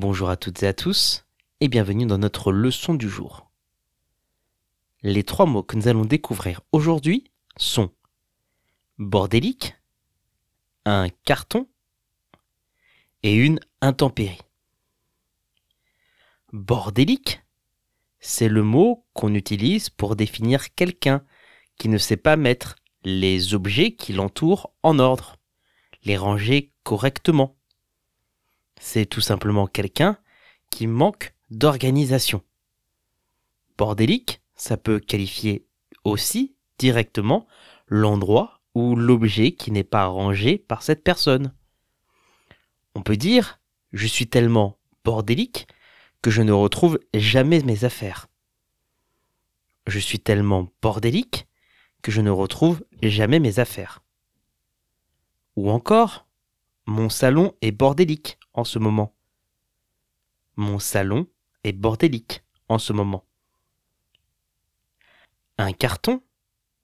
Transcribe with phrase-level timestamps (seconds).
[0.00, 1.26] Bonjour à toutes et à tous
[1.58, 3.50] et bienvenue dans notre leçon du jour.
[5.02, 7.90] Les trois mots que nous allons découvrir aujourd'hui sont
[8.98, 9.74] bordélique,
[10.84, 11.66] un carton
[13.24, 14.38] et une intempérie.
[16.52, 17.42] Bordélique,
[18.20, 21.24] c'est le mot qu'on utilise pour définir quelqu'un
[21.76, 25.38] qui ne sait pas mettre les objets qui l'entourent en ordre,
[26.04, 27.57] les ranger correctement.
[28.80, 30.18] C'est tout simplement quelqu'un
[30.70, 32.42] qui manque d'organisation.
[33.76, 35.66] Bordélique, ça peut qualifier
[36.04, 37.46] aussi directement
[37.86, 41.52] l'endroit ou l'objet qui n'est pas rangé par cette personne.
[42.94, 43.60] On peut dire
[43.92, 45.66] je suis tellement bordélique
[46.22, 48.28] que je ne retrouve jamais mes affaires.
[49.86, 51.46] Je suis tellement bordélique
[52.02, 54.02] que je ne retrouve jamais mes affaires.
[55.56, 56.26] Ou encore,
[56.86, 59.14] mon salon est bordélique en ce moment.
[60.56, 61.28] Mon salon
[61.62, 63.24] est bordélique en ce moment.
[65.58, 66.24] Un carton,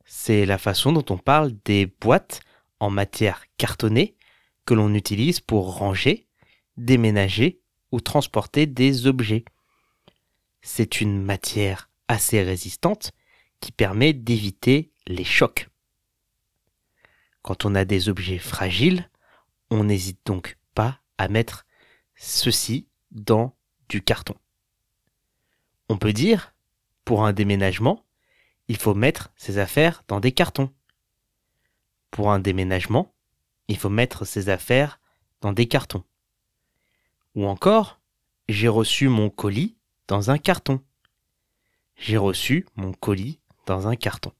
[0.04, 2.42] c'est la façon dont on parle des boîtes
[2.78, 4.16] en matière cartonnée
[4.66, 6.28] que l'on utilise pour ranger,
[6.76, 7.60] déménager
[7.90, 9.44] ou transporter des objets.
[10.62, 13.10] C'est une matière assez résistante
[13.58, 15.68] qui permet d'éviter les chocs.
[17.42, 19.10] Quand on a des objets fragiles,
[19.70, 21.66] on n'hésite donc pas à mettre
[22.16, 23.56] ceci dans
[23.88, 24.34] du carton.
[25.88, 26.54] On peut dire,
[27.04, 28.04] pour un déménagement,
[28.68, 30.72] il faut mettre ses affaires dans des cartons.
[32.10, 33.12] Pour un déménagement,
[33.68, 35.00] il faut mettre ses affaires
[35.40, 36.04] dans des cartons.
[37.34, 38.00] Ou encore,
[38.48, 39.76] j'ai reçu mon colis
[40.06, 40.80] dans un carton.
[41.96, 44.32] J'ai reçu mon colis dans un carton.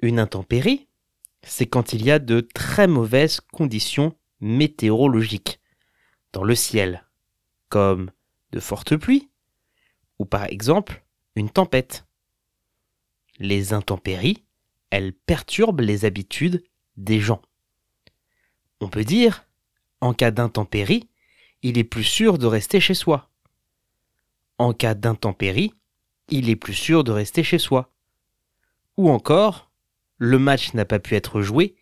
[0.00, 0.88] Une intempérie,
[1.42, 5.60] c'est quand il y a de très mauvaises conditions météorologiques
[6.34, 7.06] dans le ciel,
[7.68, 8.10] comme
[8.50, 9.30] de fortes pluies,
[10.18, 11.04] ou par exemple
[11.36, 12.06] une tempête.
[13.38, 14.44] Les intempéries,
[14.90, 16.64] elles perturbent les habitudes
[16.96, 17.40] des gens.
[18.80, 19.46] On peut dire,
[20.00, 21.08] en cas d'intempérie,
[21.62, 23.30] il est plus sûr de rester chez soi.
[24.58, 25.72] En cas d'intempérie,
[26.28, 27.92] il est plus sûr de rester chez soi.
[28.96, 29.70] Ou encore,
[30.18, 31.76] le match n'a pas pu être joué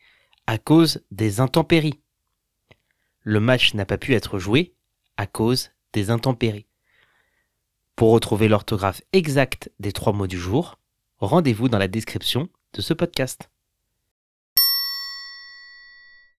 [0.47, 2.03] à cause des intempéries.
[3.25, 4.75] Le match n'a pas pu être joué
[5.17, 6.67] à cause des intempéries.
[7.95, 10.79] Pour retrouver l'orthographe exacte des trois mots du jour,
[11.19, 13.52] rendez-vous dans la description de ce podcast.